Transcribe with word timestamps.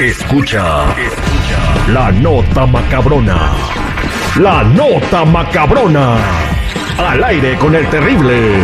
Escucha, 0.00 0.96
escucha 0.98 1.92
la 1.92 2.10
nota 2.10 2.64
macabrona. 2.64 3.52
La 4.40 4.64
nota 4.64 5.26
macabrona. 5.26 6.16
Al 6.96 7.22
aire 7.22 7.58
con 7.58 7.74
el 7.74 7.86
terrible. 7.90 8.62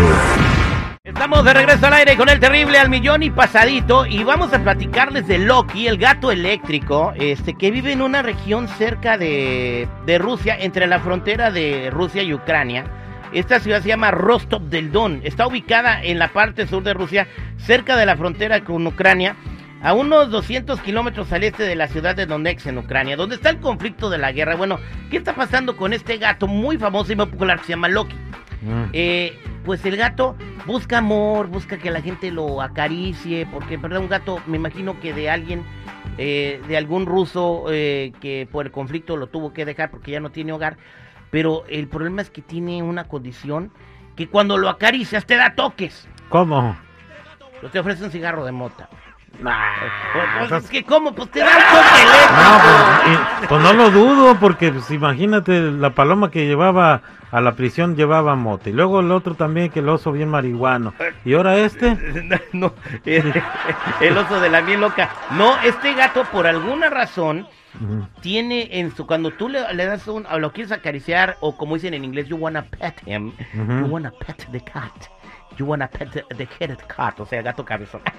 Estamos 1.05 1.45
de 1.45 1.53
regreso 1.53 1.89
al 1.89 1.93
aire 1.93 2.17
con 2.17 2.31
el 2.31 2.41
terrible 2.41 2.79
al 2.79 2.89
millón 2.89 3.23
y 3.23 3.29
pasadito 3.29 4.07
y 4.07 4.25
vamos 4.25 4.55
a 4.55 4.61
platicarles 4.61 5.29
de 5.29 5.37
Loki, 5.37 5.87
el 5.87 5.99
gato 5.99 6.33
eléctrico, 6.33 7.13
este 7.17 7.53
que 7.53 7.71
vive 7.71 7.93
en 7.93 8.01
una 8.01 8.23
región 8.23 8.67
cerca 8.67 9.19
de, 9.19 9.87
de 10.07 10.17
Rusia, 10.17 10.57
entre 10.59 10.87
la 10.87 11.01
frontera 11.01 11.51
de 11.51 11.91
Rusia 11.91 12.23
y 12.23 12.33
Ucrania. 12.33 12.87
Esta 13.35 13.61
ciudad 13.61 13.83
se 13.83 13.89
llama 13.89 14.11
Rostov 14.11 14.63
del 14.63 14.91
Don. 14.91 15.21
Está 15.23 15.47
ubicada 15.47 16.03
en 16.03 16.19
la 16.19 16.29
parte 16.29 16.67
sur 16.67 16.83
de 16.83 16.95
Rusia, 16.95 17.29
cerca 17.59 17.95
de 17.95 18.07
la 18.07 18.17
frontera 18.17 18.65
con 18.65 18.87
Ucrania, 18.87 19.37
a 19.83 19.93
unos 19.93 20.31
200 20.31 20.81
kilómetros 20.81 21.33
al 21.33 21.45
este 21.45 21.65
de 21.65 21.77
la 21.77 21.89
ciudad 21.89 22.17
de 22.17 22.27
Donetsk, 22.27 22.67
en 22.67 22.79
Ucrania, 22.79 23.17
donde 23.17 23.37
está 23.37 23.51
el 23.51 23.61
conflicto 23.61 24.11
de 24.11 24.19
la 24.19 24.33
guerra. 24.33 24.57
Bueno, 24.57 24.79
¿qué 25.11 25.19
está 25.19 25.35
pasando 25.35 25.77
con 25.77 25.93
este 25.93 26.19
gato 26.19 26.47
muy 26.47 26.79
famoso 26.79 27.13
y 27.13 27.17
muy 27.17 27.27
popular 27.27 27.59
que 27.59 27.67
se 27.67 27.73
llama 27.73 27.89
Loki? 27.89 28.17
Eh, 28.93 29.39
pues 29.65 29.85
el 29.85 29.97
gato 29.97 30.37
busca 30.67 30.99
amor, 30.99 31.47
busca 31.47 31.79
que 31.79 31.91
la 31.91 32.01
gente 32.01 32.31
lo 32.31 32.63
acaricie, 32.63 33.47
porque 33.47 33.77
verdad 33.77 34.01
un 34.01 34.09
gato, 34.09 34.41
me 34.47 34.57
imagino 34.57 34.99
que 34.99 35.13
de 35.13 35.31
alguien, 35.31 35.63
eh, 36.19 36.61
de 36.67 36.77
algún 36.77 37.07
ruso 37.07 37.67
eh, 37.71 38.13
que 38.21 38.49
por 38.51 38.67
el 38.67 38.73
conflicto 38.73 39.17
lo 39.17 39.29
tuvo 39.29 39.53
que 39.53 39.65
dejar 39.65 39.91
porque 39.91 40.13
ya 40.13 40.21
no 40.21 40.31
tiene 40.31 40.53
hogar, 40.53 40.79
pero 41.31 41.65
el 41.69 41.87
problema 41.87 42.23
es 42.23 42.31
que 42.31 42.43
tiene 42.43 42.83
una 42.83 43.05
condición 43.05 43.71
que 44.17 44.29
cuando 44.29 44.57
lo 44.57 44.69
acaricias 44.69 45.27
te 45.27 45.37
da 45.37 45.55
toques. 45.55 46.09
¿Cómo? 46.29 46.77
Pues 47.61 47.73
te 47.73 47.79
ofrece 47.79 48.05
un 48.05 48.11
cigarro 48.11 48.45
de 48.45 48.53
mota. 48.53 48.89
Pues, 49.43 50.49
pues, 50.49 50.65
es 50.65 50.71
que 50.71 50.85
cómo, 50.85 51.15
pues 51.15 51.31
te 51.31 51.41
da 51.41 51.47
un. 51.47 52.37
No, 52.37 52.59
pues, 52.63 53.43
y- 53.43 53.47
pues 53.47 53.63
no 53.63 53.73
lo 53.73 53.91
dudo, 53.91 54.37
porque 54.41 54.73
pues, 54.73 54.91
imagínate, 54.91 55.61
la 55.61 55.91
paloma 55.91 56.31
que 56.31 56.47
llevaba 56.47 57.03
a 57.31 57.41
la 57.41 57.53
prisión 57.53 57.97
llevaba 57.97 58.35
mote. 58.37 58.71
Y 58.71 58.73
luego 58.73 59.01
el 59.01 59.11
otro 59.13 59.35
también, 59.35 59.71
que 59.71 59.81
el 59.81 59.89
oso 59.89 60.13
bien 60.13 60.29
marihuano. 60.31 60.95
Y 61.25 61.35
ahora 61.35 61.57
este, 61.57 61.97
No, 62.53 62.73
eh, 63.05 63.23
el 64.01 64.17
oso 64.17 64.41
de 64.41 64.49
la 64.49 64.63
miel 64.63 64.81
loca. 64.81 65.11
No, 65.33 65.57
este 65.63 65.95
gato 65.95 66.25
por 66.25 66.47
alguna 66.47 66.89
razón 66.91 67.47
tiene 68.23 68.69
en 68.81 68.95
su 68.97 69.07
cuando 69.07 69.33
tú 69.33 69.51
le, 69.51 69.75
le 69.75 69.85
das 69.85 70.09
un 70.09 70.25
o 70.27 70.39
lo 70.39 70.51
quieres 70.53 70.73
acariciar 70.73 71.37
o 71.41 71.59
como 71.59 71.75
dicen 71.75 71.93
en 71.93 72.05
inglés 72.05 72.27
you 72.27 72.37
wanna 72.37 72.63
pet 72.63 72.95
him, 73.05 73.33
Ujú. 73.55 73.81
you 73.81 73.87
wanna 73.93 74.11
pet 74.13 74.47
the 74.51 74.61
cat. 74.63 74.91
You 75.57 75.67
wanna 75.67 75.89
pet 75.89 76.11
the, 76.13 76.25
the 76.37 76.49
headed 76.61 76.79
cat, 76.87 77.19
o 77.21 77.27
sea, 77.27 77.43
gato 77.43 77.65
cabezón. 77.65 78.03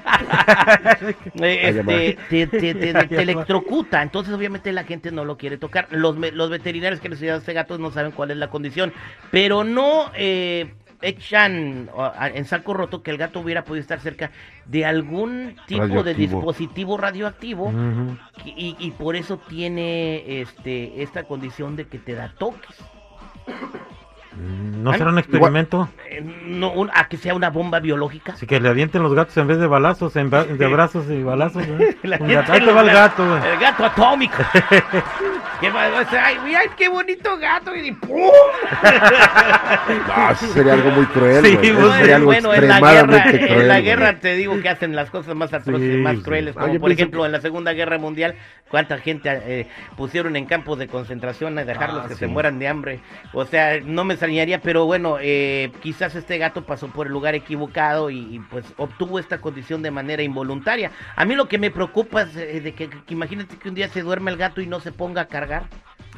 Eh, 1.42 1.70
este, 1.70 2.18
te, 2.30 2.48
te- 2.48 2.74
te- 2.74 3.08
te 3.08 3.22
electrocuta, 3.22 4.02
entonces 4.02 4.34
obviamente 4.34 4.72
la 4.72 4.84
gente 4.84 5.12
no 5.12 5.24
lo 5.26 5.38
quiere 5.38 5.58
tocar. 5.58 5.88
Los, 5.92 6.18
los 6.18 6.50
veterinarios 6.50 7.00
que 7.00 7.10
les 7.10 7.20
cuidan 7.20 7.36
a 7.36 7.40
este 7.40 7.54
gato 7.54 7.78
no 7.78 7.92
saben 7.92 8.12
cuál 8.12 8.32
es 8.32 8.38
la 8.38 8.50
condición, 8.50 8.92
pero 9.32 9.64
no 9.64 10.12
eh, 10.16 10.74
echan 11.02 11.90
en 12.34 12.46
saco 12.46 12.74
roto 12.74 13.04
que 13.04 13.12
el 13.12 13.18
gato 13.18 13.40
hubiera 13.40 13.64
podido 13.64 13.82
estar 13.82 14.00
cerca 14.00 14.32
de 14.66 14.86
algún 14.86 15.56
tipo 15.68 15.82
de 16.04 16.14
dispositivo 16.16 16.98
radioactivo 16.98 17.72
y, 18.46 18.76
y 18.80 18.92
por 18.92 19.16
eso 19.16 19.38
tiene 19.38 20.42
este 20.42 21.04
esta 21.04 21.24
condición 21.24 21.76
de 21.76 21.86
que 21.88 22.00
te 22.00 22.16
da 22.16 22.34
toques. 22.38 22.78
¿No 24.40 24.94
será 24.94 25.10
un 25.10 25.18
experimento? 25.20 25.90
Eh, 26.10 26.22
no, 26.46 26.72
un- 26.72 26.90
a 26.94 27.08
que 27.10 27.18
sea 27.18 27.34
una 27.34 27.50
bomba 27.50 27.80
biológica. 27.80 28.34
Así 28.34 28.46
que 28.46 28.60
le 28.60 28.70
avienten 28.70 29.02
los 29.04 29.14
gatos 29.14 29.36
en 29.38 29.48
vez 29.48 29.58
de 29.60 29.68
balazos, 29.68 30.16
en 30.16 30.30
ba- 30.30 30.44
de 30.46 30.68
brazos 30.68 31.06
y 31.10 31.24
balazos. 31.24 31.64
¿eh? 31.64 31.98
La 32.04 32.18
Un 32.20 32.28
gato, 32.28 32.52
va 32.74 32.82
el 32.82 32.88
gato. 32.92 33.38
El 33.38 33.60
gato 33.60 33.86
atómico. 33.86 34.36
¿Qué 35.60 35.72
va- 35.72 35.88
o 35.88 36.10
sea, 36.10 36.28
ay, 36.28 36.38
mira, 36.46 36.60
qué 36.78 36.88
bonito 36.88 37.36
gato. 37.40 37.76
Y 37.76 37.92
¡pum! 37.92 38.20
No, 40.08 40.32
eso 40.32 40.48
sería 40.54 40.74
algo 40.74 40.92
muy 40.92 41.06
cruel, 41.08 41.44
Sí, 41.46 41.56
güey. 41.56 41.68
Eso 41.70 41.80
bueno, 41.80 41.94
sería 41.98 42.16
algo 42.18 42.26
bueno, 42.28 42.54
en 42.54 42.68
la 42.68 42.80
guerra, 42.80 42.90
extremadamente 42.92 43.48
cruel. 43.48 43.62
en 43.62 43.68
la 43.68 43.74
güey. 43.76 43.86
guerra 43.86 44.14
te 44.20 44.36
digo 44.36 44.62
que 44.62 44.70
hacen 44.70 44.96
las 44.96 45.10
cosas 45.10 45.36
más 45.36 45.54
atroces, 45.54 45.96
Sí, 45.96 45.98
más 46.02 46.18
crueles, 46.20 46.56
Ah, 46.58 46.62
como 46.68 46.80
por 46.80 46.92
ejemplo 46.92 47.26
en 47.26 47.32
la 47.32 47.42
Segunda 47.42 47.74
Guerra 47.74 47.98
Mundial, 47.98 48.36
cuánta 48.70 48.98
gente 48.98 49.30
eh, 49.32 49.68
pusieron 49.96 50.36
en 50.36 50.46
campos 50.46 50.78
de 50.80 50.88
concentración 50.88 51.58
a 51.58 51.66
dejarlos 51.66 52.06
Ah, 52.06 52.08
que 52.08 52.14
sí. 52.16 52.20
se 52.22 52.28
mueran 52.28 52.60
de 52.60 52.68
hambre. 52.68 53.00
O 53.34 53.46
sea, 53.46 53.80
no 53.84 54.04
me 54.04 54.14
extrañaría, 54.16 54.62
pero 54.62 54.86
bueno, 54.86 55.18
eh, 55.22 55.72
quizás 55.82 56.16
este 56.16 56.38
gato 56.38 56.66
pasó 56.66 56.88
por 56.88 57.08
el 57.08 57.14
lugar 57.14 57.36
equivocado 57.36 58.10
y, 58.10 58.20
y, 58.36 58.40
pues 58.40 58.66
obtuvo 58.78 59.20
esta 59.20 59.40
condición 59.40 59.82
de 59.82 59.92
manera 59.92 60.24
involuntaria. 60.24 60.92
A 61.16 61.26
mí 61.26 61.36
lo 61.36 61.48
que 61.48 61.58
me 61.58 61.72
preocupa 61.72 62.24
es 62.24 62.36
eh, 62.36 62.62
de 62.62 62.74
que, 62.74 62.90
que 62.90 63.14
imagínate 63.14 63.58
que 63.58 63.70
un 63.70 63.76
día 63.76 63.88
se 63.90 64.02
duerme 64.02 64.32
el 64.32 64.38
gato 64.38 64.62
y 64.62 64.68
no 64.68 64.80
se 64.80 64.92
ponga 64.92 65.22
a 65.22 65.28
cargar. 65.28 65.64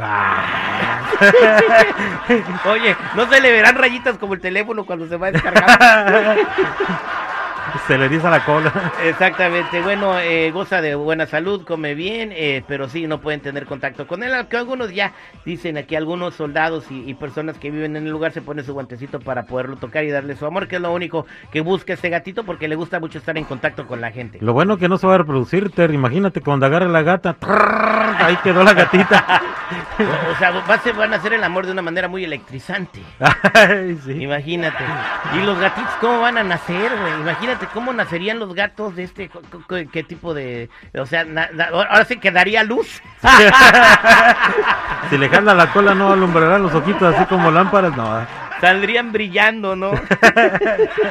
Ah, 0.01 1.01
Oye, 2.65 2.95
no 3.15 3.29
se 3.29 3.41
le 3.41 3.51
verán 3.51 3.75
rayitas 3.75 4.17
como 4.17 4.33
el 4.33 4.39
teléfono 4.39 4.85
cuando 4.85 5.07
se 5.07 5.17
va 5.17 5.27
a 5.27 5.31
descargar. 5.31 6.37
se 7.87 7.97
le 7.97 8.05
eriza 8.05 8.29
la 8.29 8.43
cola. 8.45 8.71
Exactamente, 9.03 9.81
bueno, 9.81 10.17
eh, 10.19 10.51
goza 10.51 10.81
de 10.81 10.95
buena 10.95 11.25
salud, 11.25 11.65
come 11.65 11.93
bien, 11.95 12.31
eh, 12.33 12.63
pero 12.67 12.87
sí, 12.89 13.07
no 13.07 13.19
pueden 13.21 13.41
tener 13.41 13.65
contacto 13.65 14.07
con 14.07 14.23
él. 14.23 14.33
Aunque 14.33 14.57
algunos 14.57 14.91
ya 14.93 15.13
dicen 15.45 15.77
aquí, 15.77 15.95
algunos 15.95 16.35
soldados 16.35 16.89
y, 16.91 17.09
y 17.09 17.13
personas 17.13 17.57
que 17.57 17.71
viven 17.71 17.95
en 17.95 18.05
el 18.05 18.11
lugar 18.11 18.31
se 18.31 18.41
ponen 18.41 18.65
su 18.65 18.73
guantecito 18.73 19.19
para 19.19 19.43
poderlo 19.43 19.75
tocar 19.77 20.03
y 20.03 20.11
darle 20.11 20.35
su 20.35 20.45
amor, 20.45 20.67
que 20.67 20.77
es 20.77 20.81
lo 20.81 20.91
único 20.93 21.25
que 21.51 21.61
busca 21.61 21.93
este 21.93 22.09
gatito 22.09 22.43
porque 22.43 22.67
le 22.67 22.75
gusta 22.75 22.99
mucho 22.99 23.17
estar 23.17 23.37
en 23.37 23.43
contacto 23.45 23.87
con 23.87 24.01
la 24.01 24.11
gente. 24.11 24.37
Lo 24.41 24.53
bueno 24.53 24.77
que 24.77 24.87
no 24.89 24.97
se 24.97 25.07
va 25.07 25.15
a 25.15 25.17
reproducir, 25.19 25.69
Ter. 25.71 25.91
Imagínate 25.93 26.41
cuando 26.41 26.65
agarre 26.65 26.89
la 26.89 27.01
gata, 27.01 27.33
trrr, 27.33 28.15
ahí 28.19 28.35
quedó 28.43 28.63
la 28.63 28.73
gatita. 28.73 29.41
O 29.99 30.35
sea, 30.39 30.49
va- 30.51 30.79
se 30.79 30.93
van 30.93 31.13
a 31.13 31.17
hacer 31.17 31.33
el 31.33 31.43
amor 31.43 31.65
de 31.67 31.73
una 31.73 31.81
manera 31.83 32.07
muy 32.07 32.23
electrizante. 32.23 33.01
Ay, 33.53 33.99
sí. 34.03 34.13
Imagínate. 34.23 34.83
¿Y 35.35 35.41
los 35.45 35.59
gatitos 35.59 35.93
cómo 36.01 36.21
van 36.21 36.37
a 36.39 36.43
nacer, 36.43 36.89
güey? 36.99 37.13
Imagínate 37.21 37.58
cómo 37.67 37.93
nacerían 37.93 38.39
los 38.39 38.55
gatos 38.55 38.95
de 38.95 39.03
este, 39.03 39.29
qué 39.91 40.03
tipo 40.03 40.33
de... 40.33 40.69
O 40.97 41.05
sea, 41.05 41.25
na- 41.25 41.49
na- 41.53 41.65
ahora 41.67 42.05
sí 42.05 42.17
que 42.17 42.31
daría 42.31 42.63
luz. 42.63 43.01
Si 45.09 45.17
le 45.17 45.27
jala 45.29 45.53
la 45.55 45.71
cola 45.71 45.95
no 45.95 46.11
alumbrarán 46.11 46.61
los 46.61 46.73
ojitos 46.75 47.15
así 47.15 47.25
como 47.25 47.49
lámparas, 47.49 47.95
no. 47.97 48.27
Saldrían 48.61 49.11
brillando, 49.11 49.75
¿no? 49.75 49.91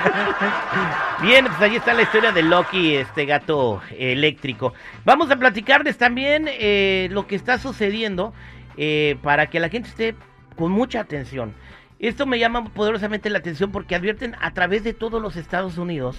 Bien, 1.22 1.46
pues 1.46 1.60
ahí 1.60 1.76
está 1.76 1.94
la 1.94 2.02
historia 2.02 2.32
de 2.32 2.42
Loki, 2.42 2.94
este 2.96 3.26
gato 3.26 3.80
eléctrico. 3.98 4.72
Vamos 5.04 5.30
a 5.30 5.36
platicarles 5.36 5.98
también 5.98 6.46
eh, 6.48 7.08
lo 7.10 7.26
que 7.26 7.34
está 7.36 7.58
sucediendo 7.58 8.32
eh, 8.76 9.16
para 9.22 9.48
que 9.48 9.58
la 9.58 9.68
gente 9.68 9.88
esté 9.88 10.14
con 10.56 10.70
mucha 10.70 11.00
atención. 11.00 11.54
Esto 11.98 12.26
me 12.26 12.38
llama 12.38 12.64
poderosamente 12.64 13.28
la 13.28 13.38
atención 13.38 13.72
porque 13.72 13.96
advierten 13.96 14.36
a 14.40 14.52
través 14.52 14.84
de 14.84 14.92
todos 14.92 15.20
los 15.20 15.36
Estados 15.36 15.78
Unidos 15.78 16.18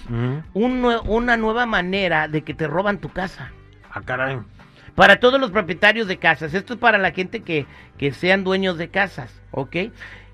un 0.52 0.84
una 1.06 1.36
nueva 1.36 1.64
manera 1.64 2.28
de 2.28 2.42
que 2.42 2.52
te 2.52 2.66
roban 2.66 2.98
tu 2.98 3.08
casa. 3.08 3.50
Ah, 3.90 4.02
caray. 4.02 4.38
Para 4.94 5.20
todos 5.20 5.40
los 5.40 5.50
propietarios 5.50 6.06
de 6.06 6.18
casas. 6.18 6.52
Esto 6.52 6.74
es 6.74 6.80
para 6.80 6.98
la 6.98 7.12
gente 7.12 7.40
que, 7.40 7.66
que 7.96 8.12
sean 8.12 8.44
dueños 8.44 8.76
de 8.76 8.88
casas, 8.88 9.40
¿ok? 9.52 9.76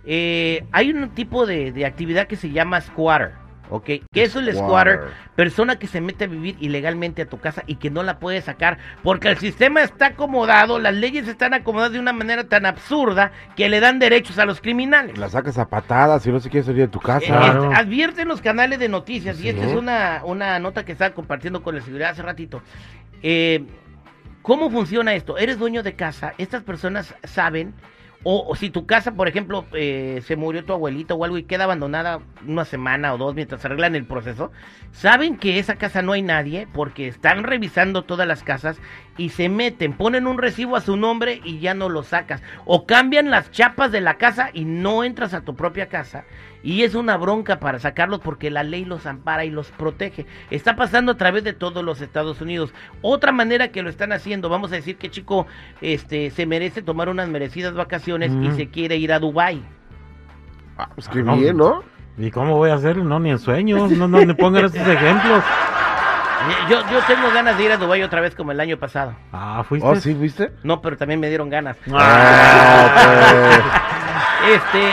Eh, 0.04 0.64
hay 0.72 0.90
un 0.90 1.10
tipo 1.10 1.46
de, 1.46 1.72
de 1.72 1.86
actividad 1.86 2.26
que 2.26 2.36
se 2.36 2.50
llama 2.50 2.80
squatter, 2.80 3.32
¿ok? 3.70 3.84
¿Qué 3.84 4.22
es 4.22 4.34
el 4.36 4.54
squatter? 4.54 5.00
Persona 5.34 5.78
que 5.78 5.86
se 5.86 6.00
mete 6.00 6.24
a 6.24 6.26
vivir 6.28 6.56
ilegalmente 6.60 7.22
a 7.22 7.26
tu 7.28 7.38
casa 7.38 7.62
y 7.66 7.76
que 7.76 7.90
no 7.90 8.02
la 8.02 8.18
puede 8.18 8.40
sacar 8.42 8.78
porque 9.02 9.28
el 9.28 9.38
sistema 9.38 9.82
está 9.82 10.06
acomodado, 10.06 10.78
las 10.78 10.94
leyes 10.94 11.28
están 11.28 11.54
acomodadas 11.54 11.92
de 11.92 12.00
una 12.00 12.12
manera 12.12 12.44
tan 12.44 12.66
absurda 12.66 13.32
que 13.56 13.68
le 13.68 13.80
dan 13.80 13.98
derechos 13.98 14.38
a 14.38 14.44
los 14.46 14.60
criminales. 14.60 15.18
La 15.18 15.28
sacas 15.28 15.58
a 15.58 15.68
patadas 15.68 16.22
si 16.22 16.30
no 16.30 16.40
se 16.40 16.50
quiere 16.50 16.64
salir 16.66 16.82
de 16.82 16.88
tu 16.88 17.00
casa. 17.00 17.24
Eh, 17.24 17.28
Claro. 17.28 17.70
advierten 17.74 18.28
los 18.28 18.40
canales 18.40 18.78
de 18.78 18.88
noticias, 18.88 19.40
y 19.40 19.48
esta 19.48 19.64
es 19.66 19.74
una, 19.74 20.22
una 20.24 20.58
nota 20.58 20.84
que 20.84 20.92
estaba 20.92 21.14
compartiendo 21.14 21.62
con 21.62 21.74
la 21.74 21.80
seguridad 21.82 22.10
hace 22.10 22.22
ratito. 22.22 22.62
Eh, 23.22 23.64
¿Cómo 24.42 24.70
funciona 24.70 25.14
esto? 25.14 25.38
Eres 25.38 25.58
dueño 25.58 25.82
de 25.82 25.94
casa, 25.94 26.34
estas 26.38 26.62
personas 26.62 27.14
saben, 27.24 27.74
o, 28.28 28.56
si 28.56 28.70
tu 28.70 28.87
casa, 28.87 29.14
por 29.14 29.28
ejemplo, 29.28 29.67
eh, 29.73 30.20
se 30.26 30.34
murió 30.34 30.64
tu 30.64 30.73
abuelita 30.73 31.14
o 31.14 31.25
algo 31.25 31.38
y 31.38 31.44
queda 31.44 31.62
abandonada 31.62 32.19
una 32.44 32.64
semana 32.64 33.14
o 33.14 33.19
dos 33.19 33.37
mientras 33.37 33.64
arreglan 33.64 33.94
el 33.94 34.05
proceso, 34.05 34.50
saben 34.90 35.37
que 35.37 35.61
esa 35.61 35.76
casa 35.76 36.02
no 36.02 36.11
hay 36.11 36.23
nadie 36.23 36.67
porque 36.73 37.06
están 37.06 37.44
revisando 37.44 38.02
todas 38.02 38.26
las 38.26 38.43
casas 38.43 38.81
y 39.16 39.30
se 39.30 39.48
meten, 39.48 39.92
ponen 39.92 40.26
un 40.26 40.38
recibo 40.38 40.76
a 40.76 40.80
su 40.80 40.96
nombre 40.96 41.40
y 41.44 41.58
ya 41.58 41.74
no 41.74 41.88
lo 41.88 42.02
sacas. 42.02 42.42
O 42.64 42.86
cambian 42.86 43.30
las 43.30 43.50
chapas 43.50 43.92
de 43.92 44.00
la 44.00 44.14
casa 44.14 44.50
y 44.52 44.64
no 44.64 45.04
entras 45.04 45.34
a 45.34 45.42
tu 45.42 45.54
propia 45.54 45.88
casa. 45.88 46.24
Y 46.62 46.82
es 46.82 46.94
una 46.94 47.16
bronca 47.16 47.60
para 47.60 47.78
sacarlos 47.78 48.20
porque 48.20 48.50
la 48.50 48.64
ley 48.64 48.84
los 48.84 49.06
ampara 49.06 49.44
y 49.44 49.50
los 49.50 49.70
protege. 49.70 50.26
Está 50.50 50.76
pasando 50.76 51.12
a 51.12 51.16
través 51.16 51.44
de 51.44 51.52
todos 51.52 51.84
los 51.84 52.00
Estados 52.00 52.40
Unidos. 52.40 52.74
Otra 53.02 53.32
manera 53.32 53.68
que 53.68 53.82
lo 53.82 53.90
están 53.90 54.12
haciendo, 54.12 54.48
vamos 54.48 54.72
a 54.72 54.76
decir 54.76 54.96
que 54.96 55.10
chico 55.10 55.46
este, 55.80 56.30
se 56.30 56.46
merece 56.46 56.82
tomar 56.82 57.08
unas 57.08 57.28
merecidas 57.28 57.74
vacaciones 57.74 58.32
y 58.42 58.50
se 58.52 58.68
quiere 58.68 58.96
ir 58.96 59.12
a 59.12 59.20
Dubai. 59.20 59.62
Ah, 60.78 60.90
pues 60.94 61.08
qué 61.08 61.22
bien, 61.22 61.56
¿no? 61.56 61.82
¿Y 62.18 62.30
cómo 62.30 62.56
voy 62.56 62.70
a 62.70 62.74
hacerlo? 62.74 63.04
No, 63.04 63.20
ni 63.20 63.30
en 63.30 63.38
sueños. 63.38 63.90
No, 63.92 64.08
no 64.08 64.24
me 64.24 64.34
pongan 64.34 64.64
esos 64.64 64.86
ejemplos. 64.86 65.44
Yo, 66.70 66.81
yo 66.90 67.00
tengo 67.06 67.31
ganas 67.32 67.56
de 67.58 67.64
ir 67.64 67.72
a 67.72 67.76
Dubái 67.76 68.02
otra 68.02 68.20
vez 68.20 68.34
como 68.34 68.52
el 68.52 68.60
año 68.60 68.76
pasado. 68.78 69.14
Ah, 69.32 69.64
fuiste. 69.69 69.88
¿Oh, 69.88 69.96
sí, 69.96 70.14
viste? 70.14 70.52
No, 70.62 70.81
pero 70.81 70.96
también 70.96 71.19
me 71.20 71.28
dieron 71.28 71.48
ganas. 71.50 71.76
Ah, 71.93 73.82
Este, 74.54 74.93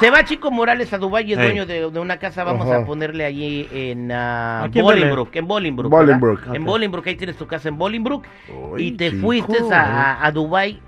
se 0.00 0.10
va 0.10 0.24
Chico 0.24 0.50
Morales 0.50 0.92
a 0.94 0.98
Dubái 0.98 1.28
y 1.28 1.32
es 1.34 1.38
Ey. 1.38 1.44
dueño 1.46 1.66
de, 1.66 1.90
de 1.90 2.00
una 2.00 2.16
casa. 2.18 2.42
Vamos 2.44 2.66
Ajá. 2.66 2.78
a 2.78 2.86
ponerle 2.86 3.24
allí 3.24 3.68
en 3.70 4.10
ah, 4.12 4.68
en 4.72 4.82
Bolingbrook, 4.82 5.34
en 5.36 5.46
Bolingbrook. 5.46 5.90
Bolingbrook. 5.90 6.46
En 6.54 6.62
Ok. 6.62 6.66
Bolingbrook, 6.68 7.06
ahí 7.06 7.16
tienes 7.16 7.36
tu 7.36 7.46
casa 7.46 7.68
en 7.68 7.76
Bolingbrook. 7.76 8.24
Y 8.78 8.92
te 8.92 9.10
chico, 9.10 9.22
fuiste 9.26 9.58
a, 9.74 10.24
a 10.24 10.32
Dubái 10.32 10.80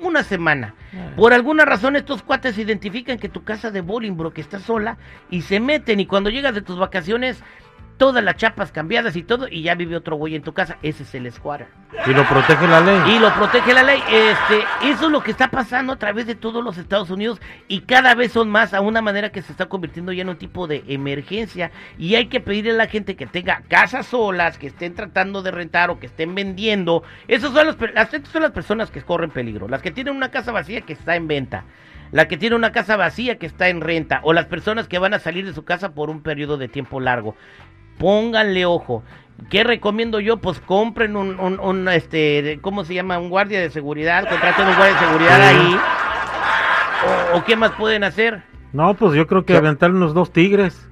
una 0.00 0.24
semana. 0.24 0.74
Ah. 0.92 1.12
Por 1.16 1.32
alguna 1.32 1.64
razón 1.64 1.94
estos 1.94 2.22
cuates 2.24 2.58
identifican 2.58 3.18
que 3.18 3.28
tu 3.28 3.44
casa 3.44 3.70
de 3.70 3.80
Bolingbrook 3.80 4.36
está 4.38 4.58
sola 4.58 4.96
y 5.30 5.42
se 5.42 5.60
meten 5.60 6.00
y 6.00 6.06
cuando 6.06 6.28
llegas 6.30 6.54
de 6.54 6.62
tus 6.62 6.78
vacaciones 6.78 7.40
todas 8.02 8.24
las 8.24 8.34
chapas 8.34 8.72
cambiadas 8.72 9.14
y 9.14 9.22
todo 9.22 9.46
y 9.48 9.62
ya 9.62 9.76
vive 9.76 9.94
otro 9.94 10.16
güey 10.16 10.34
en 10.34 10.42
tu 10.42 10.52
casa. 10.52 10.76
Ese 10.82 11.04
es 11.04 11.14
el 11.14 11.30
squatter. 11.30 11.68
Y 12.04 12.12
lo 12.12 12.24
protege 12.24 12.66
la 12.66 12.80
ley. 12.80 13.00
Y 13.14 13.20
lo 13.20 13.32
protege 13.32 13.72
la 13.72 13.84
ley. 13.84 14.02
Este, 14.10 14.64
eso 14.90 15.06
es 15.06 15.12
lo 15.12 15.22
que 15.22 15.30
está 15.30 15.52
pasando 15.52 15.92
a 15.92 15.96
través 16.00 16.26
de 16.26 16.34
todos 16.34 16.64
los 16.64 16.78
Estados 16.78 17.10
Unidos 17.10 17.40
y 17.68 17.82
cada 17.82 18.16
vez 18.16 18.32
son 18.32 18.50
más 18.50 18.74
a 18.74 18.80
una 18.80 19.02
manera 19.02 19.30
que 19.30 19.40
se 19.40 19.52
está 19.52 19.66
convirtiendo 19.66 20.10
ya 20.10 20.22
en 20.22 20.30
un 20.30 20.36
tipo 20.36 20.66
de 20.66 20.82
emergencia 20.88 21.70
y 21.96 22.16
hay 22.16 22.26
que 22.26 22.40
pedirle 22.40 22.72
a 22.72 22.74
la 22.74 22.88
gente 22.88 23.14
que 23.14 23.28
tenga 23.28 23.62
casas 23.68 24.06
solas, 24.08 24.58
que 24.58 24.66
estén 24.66 24.96
tratando 24.96 25.40
de 25.42 25.52
rentar 25.52 25.90
o 25.90 26.00
que 26.00 26.06
estén 26.06 26.34
vendiendo. 26.34 27.04
Esos 27.28 27.52
son 27.52 27.68
los, 27.68 27.76
las, 27.94 28.12
estas 28.12 28.32
son 28.32 28.42
las 28.42 28.50
personas 28.50 28.90
que 28.90 29.00
corren 29.02 29.30
peligro, 29.30 29.68
las 29.68 29.80
que 29.80 29.92
tienen 29.92 30.16
una 30.16 30.32
casa 30.32 30.50
vacía 30.50 30.80
que 30.80 30.94
está 30.94 31.14
en 31.14 31.28
venta. 31.28 31.66
La 32.10 32.28
que 32.28 32.36
tiene 32.36 32.56
una 32.56 32.72
casa 32.72 32.98
vacía 32.98 33.38
que 33.38 33.46
está 33.46 33.68
en 33.68 33.80
renta, 33.80 34.20
o 34.22 34.34
las 34.34 34.44
personas 34.44 34.86
que 34.86 34.98
van 34.98 35.14
a 35.14 35.18
salir 35.18 35.46
de 35.46 35.54
su 35.54 35.64
casa 35.64 35.94
por 35.94 36.10
un 36.10 36.22
periodo 36.22 36.58
de 36.58 36.68
tiempo 36.68 37.00
largo. 37.00 37.36
Pónganle 37.98 38.64
ojo. 38.66 39.02
¿Qué 39.50 39.64
recomiendo 39.64 40.20
yo? 40.20 40.36
Pues 40.38 40.60
compren 40.60 41.16
un, 41.16 41.38
un, 41.40 41.58
un, 41.60 41.88
este, 41.88 42.58
¿cómo 42.62 42.84
se 42.84 42.94
llama? 42.94 43.18
Un 43.18 43.28
guardia 43.28 43.60
de 43.60 43.70
seguridad, 43.70 44.28
contraten 44.28 44.68
un 44.68 44.76
guardia 44.76 44.94
de 45.00 45.06
seguridad 45.06 45.36
Sí. 45.36 45.56
ahí. 45.56 45.76
O, 47.34 47.38
o 47.38 47.44
qué 47.44 47.56
más 47.56 47.72
pueden 47.72 48.04
hacer? 48.04 48.42
No, 48.72 48.94
pues 48.94 49.14
yo 49.14 49.26
creo 49.26 49.44
que 49.44 49.52
¿Qué? 49.54 49.58
aventar 49.58 49.90
unos 49.90 50.14
dos 50.14 50.32
tigres. 50.32 50.88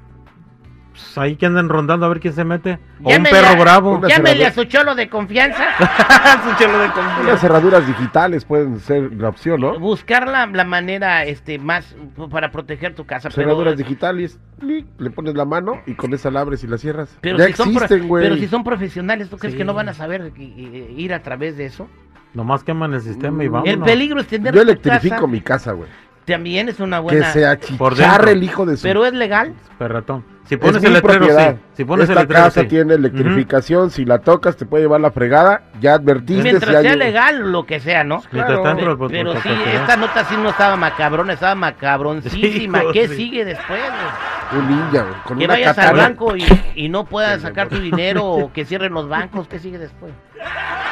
Pues 1.03 1.19
ahí 1.19 1.37
que 1.37 1.47
andan 1.47 1.69
rondando 1.69 2.07
a 2.07 2.09
ver 2.09 2.21
quién 2.21 2.35
se 2.35 2.45
mete. 2.45 2.79
O 3.03 3.11
un 3.15 3.23
perro 3.25 3.49
a- 3.49 3.55
bravo. 3.57 4.01
Llámele 4.07 4.47
a 4.47 4.53
su 4.53 4.65
cholo 4.65 4.95
de 4.95 5.09
confianza. 5.09 5.65
Su 6.45 6.57
chelo 6.59 6.79
de 6.79 6.89
Unas 7.23 7.41
cerraduras 7.41 7.87
digitales 7.87 8.45
pueden 8.45 8.79
ser 8.81 9.13
la 9.15 9.29
opción, 9.31 9.61
¿no? 9.61 9.79
Buscar 9.79 10.29
la, 10.29 10.47
la 10.47 10.65
manera 10.65 11.25
este, 11.25 11.59
más 11.59 11.95
para 12.31 12.51
proteger 12.51 12.95
tu 12.95 13.05
casa. 13.07 13.29
Pero, 13.31 13.43
Cerraduras 13.49 13.77
digitales, 13.77 14.39
clic, 14.59 14.87
le 14.99 15.11
pones 15.11 15.35
la 15.35 15.45
mano 15.45 15.81
y 15.87 15.95
con 15.95 16.13
esa 16.15 16.31
la 16.31 16.41
abres 16.41 16.63
y 16.65 16.67
la 16.67 16.79
cierras. 16.79 17.17
pero, 17.21 17.39
ya 17.39 17.47
si 17.47 17.53
son 17.55 17.73
pro- 17.75 17.85
existen, 17.85 18.09
güey. 18.09 18.25
pero 18.25 18.37
si 18.37 18.47
son 18.47 18.63
profesionales, 18.65 19.29
¿tú 19.31 19.39
crees 19.39 19.53
Sí. 19.55 19.59
que 19.59 19.65
no 19.65 19.75
van 19.75 19.89
a 19.89 19.95
saber 19.95 20.33
ir 20.37 21.15
a 21.15 21.23
través 21.23 21.57
de 21.57 21.67
eso? 21.67 21.89
Nomás 22.35 22.63
queman 22.63 22.95
el 22.95 23.01
sistema 23.01 23.43
y 23.45 23.49
Mm. 23.49 23.53
vamos. 23.53 23.69
El 23.69 23.81
peligro 23.81 24.21
es 24.21 24.27
tener 24.29 24.55
Yo 24.55 24.61
tu 24.63 24.69
electrifico 24.69 25.15
casa, 25.17 25.27
mi 25.27 25.41
casa, 25.41 25.73
güey. 25.73 25.89
también 26.25 26.69
es 26.69 26.79
una 26.79 26.99
Que 26.99 27.03
buena... 27.03 27.33
se 27.33 27.41
Por 27.77 27.95
achicharre 27.95 28.33
el 28.33 28.43
hijo 28.45 28.65
de 28.67 28.77
su... 28.77 28.83
Pero 28.85 29.05
es 29.05 29.13
legal. 29.13 29.53
Perratón. 29.79 30.25
Si 30.51 30.57
Es 30.57 30.61
pones 30.61 30.83
mi 30.83 30.89
el 30.89 30.95
letrero, 30.95 31.19
propiedad. 31.27 31.55
sí. 31.55 31.61
Si 31.77 31.85
pones 31.85 32.09
Esta 32.09 32.21
el 32.23 32.27
letrero, 32.27 32.45
casa 32.47 32.61
sí. 32.63 32.67
tiene 32.67 32.95
electrificación, 32.95 33.91
si 33.93 34.05
la 34.05 34.19
tocas 34.19 34.57
te 34.57 34.67
puede 34.67 34.83
llevar 34.83 35.01
la 35.01 35.13
fregada, 35.13 35.63
ya 35.81 35.95
advertiste. 35.95 36.43
Mientras 36.43 36.83
sea 36.83 36.93
un- 36.93 36.99
legal, 36.99 37.53
lo 37.53 37.65
que 37.67 37.79
sea, 37.79 38.03
¿no? 38.03 38.21
Mientras 38.33 38.59
Claro. 38.61 38.99
pues, 38.99 39.13
Pero 39.13 39.31
pues, 39.33 39.43
sí, 39.45 39.49
pues, 39.63 39.75
esta 39.77 39.97
nota 39.97 40.25
sí 40.25 40.35
no 40.37 40.49
estaba 40.49 40.75
macabrona, 40.75 41.35
estaba 41.35 41.55
macabroncísima. 41.55 42.81
¿Qué 42.93 43.07
sí. 43.07 43.15
sigue 43.15 43.45
después? 43.45 43.81
güey? 43.81 44.61
Un 44.63 44.69
ninja, 44.69 45.03
güey, 45.03 45.15
con 45.25 45.39
Que 45.39 45.45
una 45.45 45.55
vayas 45.55 45.79
al 45.79 45.97
banco 45.97 46.37
y, 46.37 46.45
y 46.75 46.89
no 46.89 47.05
puedas 47.05 47.43
sacar 47.43 47.69
tu 47.69 47.79
dinero 47.79 48.25
o 48.27 48.53
que 48.53 48.65
cierren 48.65 48.93
los 48.93 49.09
bancos. 49.09 49.47
¿Qué 49.47 49.61
sigue 49.61 49.79
después? 49.79 50.13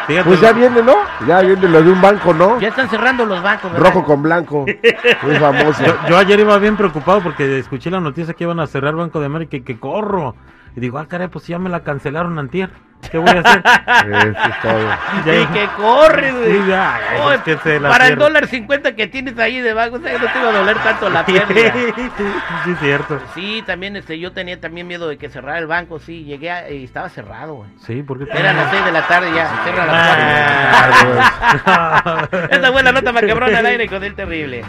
Fíjate, 0.06 0.26
Pues 0.28 0.40
ya 0.40 0.52
viene, 0.52 0.82
¿no? 0.82 0.94
Ya 1.26 1.40
viene 1.40 1.68
lo 1.68 1.82
de 1.82 1.90
un 1.90 2.00
banco, 2.00 2.32
¿no? 2.32 2.58
Ya 2.60 2.68
están 2.68 2.88
cerrando 2.88 3.26
los 3.26 3.42
bancos. 3.42 3.72
¿verdad? 3.72 3.86
Rojo 3.92 4.04
con 4.04 4.22
blanco. 4.22 4.64
Muy 5.22 5.36
famoso. 5.36 5.84
Yo, 5.84 5.94
yo 6.08 6.16
ayer 6.18 6.40
iba 6.40 6.56
bien 6.58 6.76
preocupado 6.76 7.20
porque 7.20 7.58
escuché 7.58 7.90
la 7.90 8.00
noticia 8.00 8.32
que 8.34 8.44
iban 8.44 8.60
a 8.60 8.66
cerrar 8.66 8.94
Banco 8.94 9.20
de 9.20 9.26
América 9.26 9.47
y 9.56 9.60
que 9.62 9.78
corro. 9.80 10.36
Y 10.76 10.80
digo, 10.80 10.98
ah, 10.98 11.06
caray, 11.08 11.28
pues 11.28 11.46
ya 11.46 11.58
me 11.58 11.68
la 11.70 11.80
cancelaron 11.80 12.38
antier. 12.38 12.70
¿Qué 13.12 13.16
voy 13.16 13.30
a 13.30 13.40
hacer? 13.40 13.62
Eso 14.28 14.48
es 14.48 14.60
todo. 14.60 14.88
Y 15.42 15.46
que 15.46 15.68
corre, 15.76 16.32
güey. 16.32 16.52
Sí, 16.52 16.64
ya, 16.68 17.00
Oye, 17.24 17.36
es 17.36 17.42
que 17.42 17.56
se 17.58 17.80
la 17.80 17.88
para 17.90 18.04
el 18.04 18.08
cierran. 18.10 18.18
dólar 18.32 18.46
50 18.48 18.96
que 18.96 19.06
tienes 19.06 19.38
ahí 19.38 19.60
de 19.60 19.72
banco, 19.72 19.96
o 19.96 20.00
sea, 20.00 20.18
no 20.18 20.26
te 20.32 20.38
iba 20.38 20.48
a 20.48 20.52
doler 20.52 20.76
tanto 20.78 21.08
la 21.08 21.24
pérdida. 21.24 21.72
sí, 22.64 22.74
cierto. 22.80 23.20
Sí, 23.34 23.62
también 23.66 23.94
este, 23.96 24.18
yo 24.18 24.32
tenía 24.32 24.60
también 24.60 24.86
miedo 24.88 25.08
de 25.08 25.16
que 25.16 25.28
cerrara 25.28 25.58
el 25.58 25.66
banco, 25.68 26.00
sí, 26.00 26.24
llegué 26.24 26.50
a- 26.50 26.70
y 26.70 26.84
estaba 26.84 27.08
cerrado, 27.08 27.54
güey. 27.54 27.70
Sí, 27.86 28.02
porque 28.02 28.24
Eran 28.32 28.56
las 28.56 28.70
6 28.70 28.84
de 28.84 28.92
la 28.92 29.06
tarde 29.06 29.30
ya, 29.34 29.48
cierra 29.64 29.86
las 29.86 29.96
Ah. 29.96 31.32
Ah. 31.66 32.28
Esta 32.50 32.72
fue 32.72 32.82
la 32.82 32.92
nota 32.92 33.12
macabrona 33.12 33.58
al 33.58 33.66
aire 33.66 33.88
con 33.88 34.02
el 34.02 34.14
terrible. 34.14 34.64